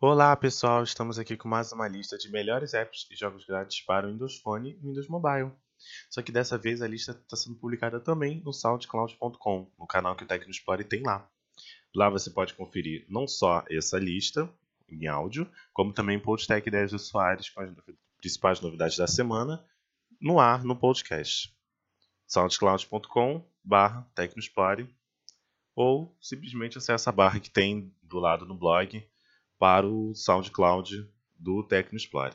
Olá 0.00 0.36
pessoal, 0.36 0.82
estamos 0.82 1.20
aqui 1.20 1.36
com 1.36 1.48
mais 1.48 1.72
uma 1.72 1.86
lista 1.86 2.18
de 2.18 2.28
melhores 2.28 2.74
apps 2.74 3.06
e 3.10 3.16
jogos 3.16 3.46
grátis 3.46 3.80
para 3.80 4.06
o 4.06 4.10
Windows 4.10 4.38
Phone 4.40 4.72
e 4.72 4.86
Windows 4.86 5.08
Mobile. 5.08 5.52
Só 6.10 6.20
que 6.20 6.32
dessa 6.32 6.58
vez 6.58 6.82
a 6.82 6.88
lista 6.88 7.12
está 7.12 7.36
sendo 7.36 7.56
publicada 7.56 8.00
também 8.00 8.42
no 8.44 8.52
soundcloud.com, 8.52 9.72
no 9.78 9.86
canal 9.86 10.16
que 10.16 10.24
o 10.24 10.26
Tecnospore 10.26 10.84
tem 10.84 11.02
lá. 11.04 11.26
Lá 11.94 12.10
você 12.10 12.28
pode 12.28 12.54
conferir 12.54 13.06
não 13.08 13.26
só 13.26 13.64
essa 13.70 13.96
lista 13.96 14.52
em 14.88 15.06
áudio, 15.06 15.50
como 15.72 15.92
também 15.92 16.18
Podtech 16.18 16.68
10 16.68 16.92
usuários 16.92 17.48
com 17.48 17.62
as 17.62 17.70
principais 18.18 18.60
novidades 18.60 18.98
da 18.98 19.06
semana 19.06 19.64
no 20.20 20.40
ar 20.40 20.64
no 20.64 20.76
podcast. 20.76 21.54
soundcloud.com 22.26 23.48
barra 23.62 24.02
Tecnospore 24.14 24.92
ou 25.74 26.14
simplesmente 26.20 26.78
acessa 26.78 27.10
a 27.10 27.12
barra 27.12 27.38
que 27.40 27.48
tem 27.48 27.94
do 28.02 28.18
lado 28.18 28.44
no 28.44 28.58
blog 28.58 29.08
para 29.58 29.86
o 29.86 30.14
SoundCloud 30.14 31.08
do 31.38 31.62
Tecnospore. 31.62 32.34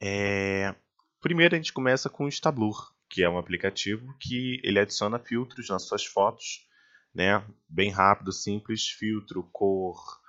É... 0.00 0.74
Primeiro 1.20 1.54
a 1.54 1.58
gente 1.58 1.72
começa 1.72 2.10
com 2.10 2.24
o 2.24 2.28
Stablur, 2.28 2.92
que 3.08 3.22
é 3.22 3.28
um 3.28 3.38
aplicativo 3.38 4.14
que 4.20 4.60
ele 4.62 4.78
adiciona 4.78 5.18
filtros 5.18 5.68
nas 5.68 5.84
suas 5.84 6.04
fotos, 6.04 6.66
né? 7.14 7.42
Bem 7.68 7.90
rápido, 7.90 8.32
simples, 8.32 8.88
filtro, 8.88 9.48
cor. 9.52 10.20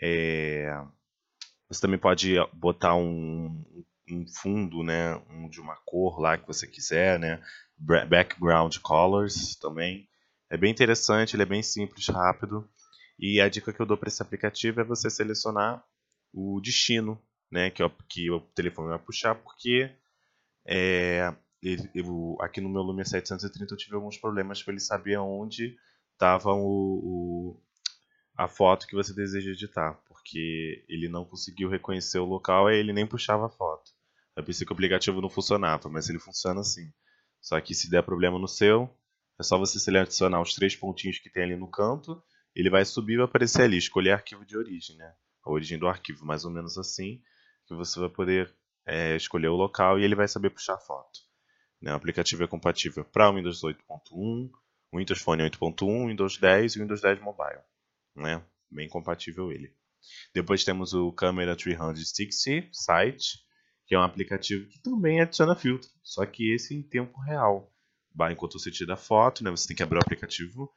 É... 0.00 0.70
Você 1.68 1.80
também 1.80 1.98
pode 1.98 2.36
botar 2.52 2.94
um, 2.94 3.64
um 4.08 4.26
fundo, 4.28 4.82
né? 4.82 5.16
Um 5.30 5.48
de 5.48 5.60
uma 5.60 5.76
cor 5.84 6.20
lá 6.20 6.36
que 6.38 6.46
você 6.46 6.66
quiser, 6.66 7.18
né? 7.18 7.42
Background 7.76 8.78
colors 8.78 9.56
também. 9.56 10.08
É 10.50 10.56
bem 10.56 10.70
interessante, 10.70 11.34
ele 11.34 11.42
é 11.42 11.46
bem 11.46 11.62
simples, 11.62 12.06
rápido. 12.06 12.68
E 13.18 13.40
a 13.40 13.48
dica 13.48 13.72
que 13.72 13.80
eu 13.80 13.86
dou 13.86 13.96
para 13.96 14.08
esse 14.08 14.22
aplicativo 14.22 14.80
é 14.80 14.84
você 14.84 15.08
selecionar 15.08 15.84
o 16.32 16.60
destino, 16.60 17.20
né, 17.50 17.70
que, 17.70 17.82
o, 17.82 17.90
que 18.08 18.30
o 18.30 18.40
telefone 18.40 18.88
vai 18.88 18.98
puxar, 18.98 19.34
porque 19.36 19.90
é, 20.66 21.32
eu, 21.94 22.36
aqui 22.40 22.60
no 22.60 22.68
meu 22.68 22.82
Lumia 22.82 23.04
730 23.04 23.72
eu 23.72 23.78
tive 23.78 23.94
alguns 23.94 24.18
problemas 24.18 24.62
para 24.62 24.72
ele 24.72 24.80
saber 24.80 25.16
onde 25.18 25.76
estava 26.12 26.52
o, 26.52 26.60
o, 26.62 27.62
a 28.36 28.48
foto 28.48 28.86
que 28.86 28.96
você 28.96 29.14
deseja 29.14 29.52
editar, 29.52 29.94
porque 30.06 30.84
ele 30.88 31.08
não 31.08 31.24
conseguiu 31.24 31.68
reconhecer 31.68 32.18
o 32.18 32.24
local 32.24 32.70
e 32.70 32.76
ele 32.76 32.92
nem 32.92 33.06
puxava 33.06 33.46
a 33.46 33.50
foto. 33.50 33.92
Eu 34.36 34.42
pensei 34.42 34.66
que 34.66 34.72
o 34.72 34.74
aplicativo 34.74 35.20
não 35.20 35.30
funcionava, 35.30 35.88
mas 35.88 36.08
ele 36.08 36.18
funciona 36.18 36.60
assim. 36.60 36.92
Só 37.40 37.60
que 37.60 37.74
se 37.74 37.88
der 37.88 38.02
problema 38.02 38.38
no 38.38 38.48
seu, 38.48 38.90
é 39.38 39.42
só 39.42 39.56
você 39.56 39.78
selecionar 39.78 40.40
os 40.40 40.54
três 40.54 40.74
pontinhos 40.74 41.18
que 41.18 41.30
tem 41.30 41.44
ali 41.44 41.56
no 41.56 41.70
canto 41.70 42.20
ele 42.54 42.70
vai 42.70 42.84
subir 42.84 43.14
e 43.14 43.16
vai 43.16 43.24
aparecer 43.26 43.62
ali, 43.62 43.76
escolher 43.76 44.12
arquivo 44.12 44.44
de 44.44 44.56
origem, 44.56 44.96
né? 44.96 45.14
A 45.44 45.50
origem 45.50 45.78
do 45.78 45.88
arquivo, 45.88 46.24
mais 46.24 46.44
ou 46.44 46.50
menos 46.50 46.78
assim, 46.78 47.22
que 47.66 47.74
você 47.74 47.98
vai 48.00 48.08
poder 48.08 48.54
é, 48.86 49.16
escolher 49.16 49.48
o 49.48 49.56
local 49.56 49.98
e 49.98 50.04
ele 50.04 50.14
vai 50.14 50.28
saber 50.28 50.50
puxar 50.50 50.78
foto. 50.78 51.20
Né? 51.80 51.92
O 51.92 51.96
aplicativo 51.96 52.44
é 52.44 52.46
compatível 52.46 53.04
para 53.04 53.30
o 53.30 53.34
Windows 53.34 53.62
8.1, 53.62 54.50
o 54.92 54.98
Windows 54.98 55.20
Phone 55.20 55.42
8.1, 55.42 56.08
Windows 56.08 56.38
10 56.38 56.72
e 56.72 56.78
o 56.78 56.82
Windows 56.82 57.00
10 57.00 57.20
Mobile. 57.20 57.60
Né? 58.16 58.42
Bem 58.70 58.88
compatível 58.88 59.52
ele. 59.52 59.74
Depois 60.32 60.64
temos 60.64 60.94
o 60.94 61.12
Camera 61.12 61.56
360 61.56 62.68
Site, 62.72 63.44
que 63.86 63.94
é 63.94 63.98
um 63.98 64.02
aplicativo 64.02 64.66
que 64.68 64.78
também 64.78 65.20
adiciona 65.20 65.54
filtro, 65.54 65.90
só 66.02 66.24
que 66.24 66.54
esse 66.54 66.74
em 66.74 66.82
tempo 66.82 67.20
real. 67.20 67.70
Enquanto 68.30 68.58
você 68.58 68.70
tira 68.70 68.94
a 68.94 68.96
foto, 68.96 69.42
né, 69.42 69.50
você 69.50 69.66
tem 69.66 69.76
que 69.76 69.82
abrir 69.82 69.98
o 69.98 70.02
aplicativo 70.02 70.72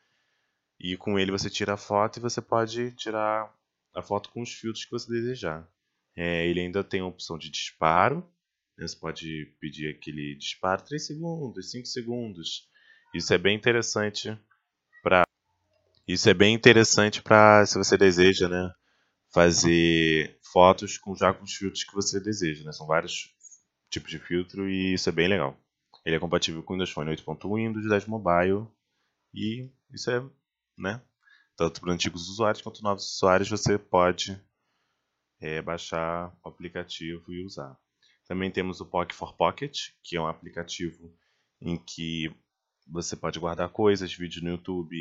e 0.79 0.95
com 0.97 1.17
ele 1.17 1.31
você 1.31 1.49
tira 1.49 1.73
a 1.73 1.77
foto 1.77 2.17
e 2.17 2.21
você 2.21 2.41
pode 2.41 2.91
tirar 2.91 3.53
a 3.95 4.01
foto 4.01 4.29
com 4.29 4.41
os 4.41 4.53
filtros 4.53 4.85
que 4.85 4.91
você 4.91 5.11
desejar. 5.11 5.67
É, 6.15 6.47
ele 6.47 6.61
ainda 6.61 6.83
tem 6.83 7.01
a 7.01 7.05
opção 7.05 7.37
de 7.37 7.49
disparo. 7.49 8.17
Né? 8.77 8.87
Você 8.87 8.95
pode 8.95 9.55
pedir 9.59 9.89
aquele 9.89 10.35
disparo 10.35 10.83
3 10.83 11.05
segundos, 11.05 11.71
5 11.71 11.87
segundos. 11.87 12.67
Isso 13.13 13.33
é 13.33 13.37
bem 13.37 13.55
interessante 13.55 14.37
para 15.01 15.23
isso 16.07 16.29
é 16.29 16.33
bem 16.33 16.53
interessante 16.55 17.21
para 17.21 17.65
se 17.65 17.77
você 17.77 17.97
deseja, 17.97 18.47
né, 18.47 18.71
fazer 19.33 20.39
fotos 20.53 20.97
com 20.97 21.13
já 21.15 21.33
com 21.33 21.43
os 21.43 21.53
filtros 21.53 21.83
que 21.83 21.93
você 21.93 22.19
deseja, 22.19 22.63
né? 22.63 22.71
São 22.71 22.87
vários 22.87 23.35
tipos 23.89 24.09
de 24.09 24.19
filtro 24.19 24.69
e 24.69 24.93
isso 24.93 25.09
é 25.09 25.11
bem 25.11 25.27
legal. 25.27 25.59
Ele 26.05 26.15
é 26.15 26.19
compatível 26.19 26.63
com 26.63 26.73
o 26.73 26.75
Windows 26.75 26.91
Phone 26.91 27.11
8.1 27.11 27.59
e 27.59 27.67
Windows 27.67 27.89
10 27.89 28.05
Mobile 28.05 28.67
e 29.33 29.69
isso 29.93 30.09
é 30.09 30.23
né? 30.77 31.01
Tanto 31.55 31.81
para 31.81 31.91
antigos 31.91 32.29
usuários 32.29 32.61
quanto 32.61 32.83
novos 32.83 33.15
usuários 33.15 33.49
você 33.49 33.77
pode 33.77 34.39
é, 35.41 35.61
baixar 35.61 36.31
o 36.43 36.49
aplicativo 36.49 37.33
e 37.33 37.43
usar. 37.43 37.77
Também 38.27 38.51
temos 38.51 38.81
o 38.81 38.85
Pock 38.85 39.15
for 39.15 39.35
Pocket, 39.35 39.89
que 40.03 40.17
é 40.17 40.21
um 40.21 40.27
aplicativo 40.27 41.11
em 41.61 41.77
que 41.77 42.35
você 42.85 43.15
pode 43.15 43.39
guardar 43.39 43.69
coisas, 43.69 44.13
vídeos 44.13 44.43
no 44.43 44.51
YouTube, 44.51 44.95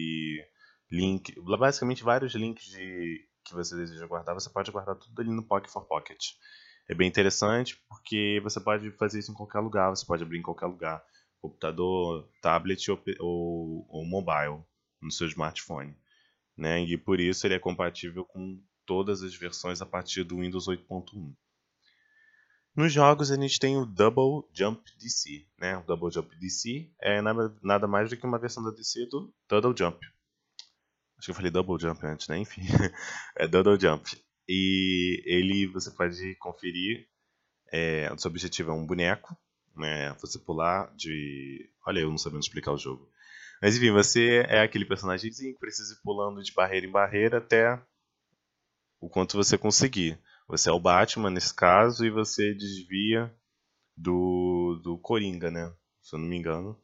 link, 0.91 1.35
basicamente 1.41 2.03
vários 2.03 2.35
links 2.35 2.67
de, 2.67 3.29
que 3.45 3.55
você 3.55 3.77
deseja 3.77 4.07
guardar, 4.07 4.35
você 4.35 4.49
pode 4.49 4.71
guardar 4.71 4.97
tudo 4.97 5.21
ali 5.21 5.31
no 5.31 5.43
Pock 5.43 5.71
for 5.71 5.85
Pocket. 5.87 6.33
É 6.89 6.95
bem 6.95 7.09
interessante 7.09 7.77
porque 7.89 8.41
você 8.43 8.61
pode 8.61 8.91
fazer 8.93 9.19
isso 9.19 9.33
em 9.33 9.35
qualquer 9.35 9.61
lugar, 9.61 9.91
você 9.91 10.07
pode 10.07 10.23
abrir 10.23 10.39
em 10.39 10.43
qualquer 10.43 10.67
lugar, 10.67 11.05
computador, 11.41 12.29
tablet 12.41 12.91
ou, 12.91 13.03
ou, 13.21 13.87
ou 13.89 14.05
mobile 14.05 14.65
no 15.07 15.13
seu 15.13 15.27
smartphone. 15.27 15.97
Né? 16.57 16.83
E 16.85 16.97
por 16.99 17.21
isso 17.21 17.47
ele 17.47 17.55
é 17.55 17.59
compatível 17.59 18.25
com 18.25 18.63
todas 18.85 19.23
as 19.23 19.35
versões 19.35 19.81
a 19.81 19.87
partir 19.87 20.25
do 20.25 20.41
Windows 20.41 20.69
8.1. 20.69 21.35
Nos 22.75 22.93
jogos 22.93 23.31
a 23.31 23.37
gente 23.37 23.59
tem 23.59 23.77
o 23.77 23.87
Double 23.87 24.47
Jump 24.53 24.83
DC. 24.99 25.47
Né? 25.59 25.79
O 25.79 25.83
Double 25.83 26.11
Jump 26.11 26.37
DC 26.37 26.93
é 27.01 27.23
nada 27.23 27.87
mais 27.87 28.11
do 28.11 28.17
que 28.17 28.27
uma 28.27 28.39
versão 28.39 28.63
da 28.63 28.71
DC 28.71 29.07
do 29.07 29.35
Double 29.49 29.75
Jump. 29.77 29.99
Acho 31.19 31.27
que 31.27 31.31
eu 31.31 31.35
falei 31.35 31.51
Double 31.51 31.81
Jump 31.81 32.07
antes, 32.07 32.29
né? 32.29 32.39
Enfim, 32.39 32.61
é 33.37 33.49
Double 33.49 33.81
Jump. 33.81 34.11
E 34.49 35.23
ele 35.25 35.67
você 35.67 35.91
pode 35.91 36.35
conferir. 36.37 37.09
É, 37.73 38.13
o 38.13 38.19
seu 38.19 38.31
objetivo 38.31 38.71
é 38.71 38.75
um 38.75 38.87
boneco, 38.87 39.37
né? 39.75 40.13
Você 40.21 40.39
pular 40.39 40.95
de. 40.95 41.71
Olha, 41.87 42.01
eu 42.01 42.11
não 42.11 42.19
sabendo 42.19 42.43
explicar 42.43 42.73
o 42.73 42.79
jogo. 42.79 43.11
Mas 43.61 43.77
enfim, 43.77 43.91
você 43.91 44.45
é 44.49 44.61
aquele 44.61 44.85
personagemzinho 44.85 45.55
que 45.55 45.61
precisa 45.61 45.95
ir 45.95 46.03
pulando 46.03 46.43
de 46.43 46.53
barreira 46.53 46.87
em 46.87 46.91
barreira 46.91 47.39
até 47.39 47.81
o 49.01 49.09
quanto 49.09 49.37
você 49.37 49.57
conseguir. 49.57 50.19
Você 50.49 50.69
é 50.69 50.73
o 50.73 50.81
Batman 50.81 51.31
nesse 51.31 51.55
caso 51.55 52.05
e 52.05 52.11
você 52.11 52.55
desvia 52.55 53.35
do, 53.97 54.81
do 54.83 54.99
Coringa, 54.99 55.51
né? 55.51 55.73
Se 56.03 56.15
eu 56.15 56.21
não 56.21 56.29
me 56.29 56.37
engano. 56.37 56.79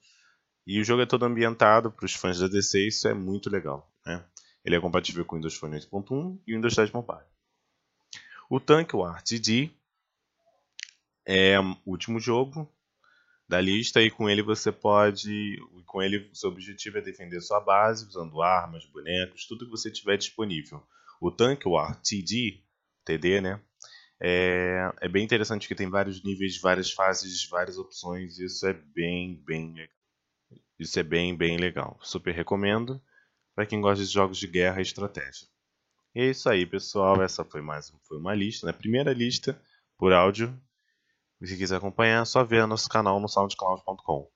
E 0.66 0.80
o 0.80 0.84
jogo 0.84 1.02
é 1.02 1.06
todo 1.06 1.24
ambientado 1.24 1.90
para 1.90 2.06
os 2.06 2.14
fãs 2.14 2.38
da 2.38 2.48
DC, 2.48 2.86
isso 2.86 3.08
é 3.08 3.14
muito 3.14 3.50
legal. 3.50 3.92
Né? 4.06 4.24
Ele 4.64 4.76
é 4.76 4.80
compatível 4.80 5.24
com 5.24 5.36
o 5.36 5.38
Windows 5.38 5.56
Phone 5.56 5.78
8.1 5.78 6.40
e 6.46 6.52
o 6.52 6.56
Windows 6.56 6.76
10 6.76 6.92
Mobile. 6.92 7.26
O 8.48 8.60
Tank 8.60 8.94
War 8.94 9.22
TD 9.22 9.70
é 11.24 11.58
o 11.58 11.76
último 11.86 12.20
jogo 12.20 12.70
da 13.48 13.60
lista 13.60 14.00
e 14.00 14.10
com 14.10 14.28
ele 14.30 14.42
você 14.42 14.72
pode, 14.72 15.58
com 15.86 16.02
ele 16.02 16.30
seu 16.32 16.50
objetivo 16.50 16.98
é 16.98 17.02
defender 17.02 17.40
sua 17.40 17.60
base 17.60 18.06
usando 18.06 18.40
armas, 18.40 18.86
bonecos, 18.86 19.46
tudo 19.46 19.66
que 19.66 19.70
você 19.70 19.90
tiver 19.90 20.16
disponível. 20.16 20.82
O 21.20 21.30
Tank 21.30 21.66
War 21.66 22.00
TD, 22.00 22.62
TD, 23.04 23.40
né? 23.40 23.60
É, 24.20 24.92
é 25.00 25.08
bem 25.08 25.24
interessante 25.24 25.66
que 25.66 25.74
tem 25.74 25.90
vários 25.90 26.22
níveis, 26.22 26.60
várias 26.60 26.92
fases, 26.92 27.46
várias 27.48 27.76
opções. 27.76 28.38
Isso 28.38 28.66
é 28.66 28.72
bem, 28.72 29.42
bem 29.44 29.74
Isso 30.78 30.98
é 30.98 31.02
bem, 31.02 31.36
bem 31.36 31.56
legal. 31.56 31.98
Super 32.02 32.32
recomendo 32.34 33.02
para 33.54 33.66
quem 33.66 33.80
gosta 33.80 34.04
de 34.04 34.10
jogos 34.10 34.38
de 34.38 34.46
guerra 34.46 34.78
e 34.78 34.82
estratégia. 34.82 35.48
E 36.14 36.20
é 36.20 36.30
isso 36.30 36.48
aí, 36.48 36.64
pessoal. 36.64 37.20
Essa 37.22 37.44
foi 37.44 37.60
mais 37.60 37.92
foi 38.06 38.18
uma 38.18 38.34
lista, 38.34 38.66
né? 38.66 38.72
Primeira 38.72 39.12
lista 39.12 39.60
por 39.98 40.12
áudio 40.12 40.56
se 41.48 41.56
quiser 41.56 41.76
acompanhar, 41.76 42.22
é 42.22 42.24
só 42.24 42.44
ver 42.44 42.66
nosso 42.66 42.88
canal 42.88 43.18
no 43.20 43.28
soundcloud.com. 43.28 44.30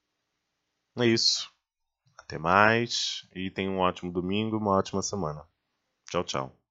É 0.98 1.06
isso. 1.06 1.50
Até 2.18 2.38
mais 2.38 3.26
e 3.34 3.50
tenha 3.50 3.70
um 3.70 3.78
ótimo 3.78 4.12
domingo, 4.12 4.56
uma 4.56 4.76
ótima 4.76 5.02
semana. 5.02 5.46
Tchau, 6.10 6.24
tchau. 6.24 6.65